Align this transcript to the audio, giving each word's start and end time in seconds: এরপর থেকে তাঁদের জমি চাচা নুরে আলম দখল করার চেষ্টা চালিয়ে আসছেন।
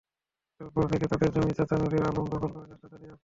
এরপর 0.61 0.83
থেকে 0.91 1.05
তাঁদের 1.07 1.29
জমি 1.35 1.53
চাচা 1.53 1.75
নুরে 1.77 1.97
আলম 1.99 2.25
দখল 2.25 2.49
করার 2.53 2.69
চেষ্টা 2.71 2.87
চালিয়ে 2.87 3.11
আসছেন। 3.11 3.19